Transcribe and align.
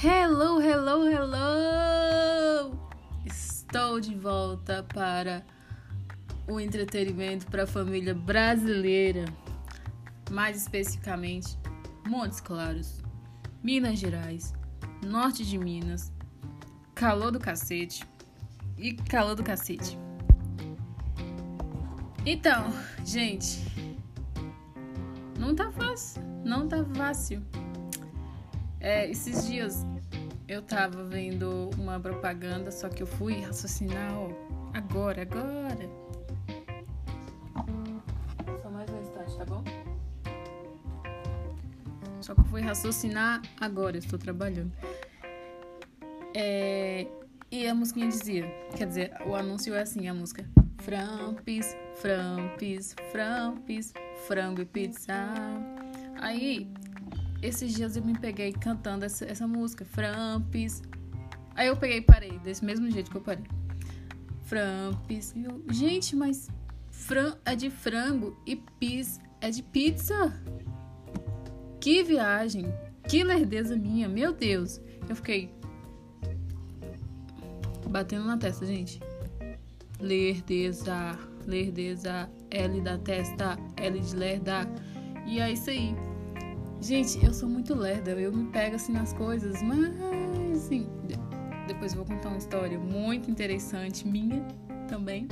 Hello, 0.00 0.60
hello, 0.60 1.08
hello! 1.08 2.78
Estou 3.26 3.98
de 3.98 4.14
volta 4.14 4.86
para 4.94 5.44
o 6.46 6.60
entretenimento 6.60 7.48
para 7.48 7.64
a 7.64 7.66
família 7.66 8.14
brasileira, 8.14 9.24
mais 10.30 10.56
especificamente 10.56 11.58
Montes 12.06 12.38
Claros, 12.38 13.02
Minas 13.60 13.98
Gerais, 13.98 14.54
Norte 15.04 15.44
de 15.44 15.58
Minas, 15.58 16.12
calor 16.94 17.32
do 17.32 17.40
cacete 17.40 18.06
e 18.78 18.94
calor 18.94 19.34
do 19.34 19.42
cacete. 19.42 19.98
Então, 22.24 22.72
gente, 23.04 23.64
não 25.36 25.56
tá 25.56 25.72
fácil, 25.72 26.22
não 26.44 26.68
tá 26.68 26.84
fácil. 26.94 27.44
É, 28.80 29.10
esses 29.10 29.46
dias 29.46 29.84
eu 30.46 30.62
tava 30.62 31.04
vendo 31.04 31.70
uma 31.76 31.98
propaganda, 31.98 32.70
só 32.70 32.88
que 32.88 33.02
eu 33.02 33.06
fui 33.06 33.40
raciocinar, 33.40 34.14
ó, 34.14 34.30
agora, 34.72 35.22
agora. 35.22 35.90
Só 38.62 38.70
mais 38.70 38.88
um 38.90 39.00
instante, 39.00 39.36
tá 39.36 39.44
bom? 39.44 39.64
Só 42.20 42.34
que 42.34 42.40
eu 42.40 42.44
fui 42.44 42.60
raciocinar 42.60 43.42
agora, 43.60 43.96
eu 43.96 44.00
estou 44.00 44.18
trabalhando. 44.18 44.72
É, 46.34 47.06
e 47.50 47.66
a 47.66 47.74
musiquinha 47.74 48.08
dizia, 48.08 48.44
quer 48.76 48.86
dizer, 48.86 49.12
o 49.26 49.34
anúncio 49.34 49.74
é 49.74 49.82
assim, 49.82 50.06
a 50.08 50.14
música. 50.14 50.48
Frampis, 50.78 51.76
frampis, 51.96 52.94
frampis, 53.10 53.92
frango 54.26 54.62
e 54.62 54.64
pizza. 54.64 55.12
Aí 56.20 56.70
esses 57.42 57.72
dias 57.72 57.96
eu 57.96 58.04
me 58.04 58.18
peguei 58.18 58.52
cantando 58.52 59.04
essa, 59.04 59.24
essa 59.24 59.46
música, 59.46 59.84
Frampis. 59.84 60.82
Aí 61.54 61.68
eu 61.68 61.76
peguei 61.76 61.98
e 61.98 62.02
parei, 62.02 62.38
desse 62.38 62.64
mesmo 62.64 62.90
jeito 62.90 63.10
que 63.10 63.16
eu 63.16 63.20
parei. 63.20 63.44
Frampis. 64.42 65.34
Eu, 65.36 65.62
gente, 65.70 66.16
mas 66.16 66.48
fran 66.90 67.36
é 67.44 67.54
de 67.54 67.70
frango 67.70 68.36
e 68.46 68.56
pis 68.56 69.20
é 69.40 69.50
de 69.50 69.62
pizza. 69.62 70.32
Que 71.80 72.02
viagem, 72.02 72.72
que 73.08 73.22
lerdeza 73.22 73.76
minha, 73.76 74.08
meu 74.08 74.32
Deus. 74.32 74.80
Eu 75.08 75.16
fiquei 75.16 75.50
batendo 77.88 78.24
na 78.24 78.36
testa, 78.36 78.66
gente. 78.66 79.00
Lerdeza, 80.00 81.18
lerdeza, 81.46 82.28
L 82.50 82.80
da 82.80 82.98
testa, 82.98 83.58
L 83.76 83.98
de 83.98 84.16
lerda. 84.16 84.68
E 85.26 85.40
é 85.40 85.52
isso 85.52 85.70
aí. 85.70 85.94
Gente, 86.80 87.24
eu 87.24 87.34
sou 87.34 87.48
muito 87.48 87.74
lerda, 87.74 88.12
eu 88.12 88.32
me 88.32 88.50
pego 88.50 88.76
assim 88.76 88.92
nas 88.92 89.12
coisas, 89.12 89.60
mas 89.62 89.90
assim, 90.56 90.86
depois 91.66 91.92
vou 91.92 92.04
contar 92.04 92.28
uma 92.28 92.38
história 92.38 92.78
muito 92.78 93.30
interessante, 93.30 94.06
minha 94.06 94.46
também. 94.88 95.26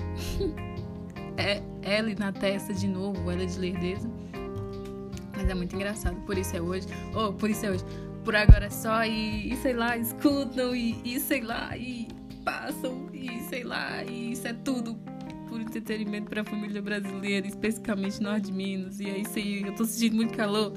é 1.38 1.62
L 1.83 2.14
na 2.16 2.33
testa 2.33 2.75
de 2.75 2.88
novo, 2.88 3.30
ela 3.30 3.47
de 3.47 3.58
lerdeza. 3.58 4.11
Mas 5.36 5.48
é 5.48 5.55
muito 5.55 5.77
engraçado, 5.77 6.16
por 6.22 6.36
isso 6.36 6.56
é 6.56 6.61
hoje. 6.61 6.88
Oh, 7.14 7.33
por 7.33 7.48
isso 7.48 7.64
é 7.64 7.70
hoje. 7.70 7.84
Por 8.25 8.34
agora 8.34 8.66
é 8.66 8.70
só 8.70 9.05
e, 9.05 9.53
e 9.53 9.56
sei 9.58 9.72
lá, 9.72 9.97
escutam 9.97 10.75
e, 10.75 11.00
e 11.05 11.20
sei 11.20 11.42
lá, 11.42 11.77
e 11.77 12.08
passam 12.44 13.08
e 13.12 13.41
sei 13.42 13.62
lá, 13.62 14.03
e 14.03 14.33
isso 14.33 14.48
é 14.48 14.53
tudo 14.53 14.97
por 15.48 15.60
entretenimento 15.60 16.28
para 16.28 16.41
a 16.41 16.44
família 16.44 16.83
brasileira, 16.83 17.47
especificamente 17.47 18.20
Norte 18.20 18.47
de 18.47 18.53
Minas. 18.53 18.98
E 18.98 19.08
é 19.08 19.19
isso 19.19 19.38
aí, 19.38 19.62
eu 19.62 19.75
tô 19.75 19.84
sentindo 19.84 20.16
muito 20.16 20.36
calor 20.36 20.72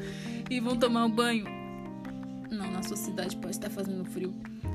e 0.50 0.60
vão 0.60 0.78
tomar 0.78 1.06
um 1.06 1.12
banho. 1.12 1.46
Não, 2.50 2.70
na 2.72 2.82
sua 2.82 2.98
cidade 2.98 3.36
pode 3.38 3.56
estar 3.56 3.70
fazendo 3.70 4.04
frio, 4.06 4.34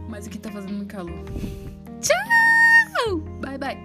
mas 0.08 0.27
aqui 0.27 0.39
tá 0.39 0.50
fazendo 0.50 0.85
calor. 0.86 1.24
Tchau! 2.01 3.18
Bye, 3.40 3.58
bye. 3.58 3.79